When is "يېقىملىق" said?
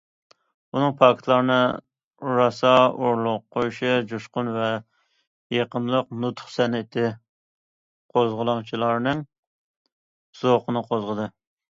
5.57-6.09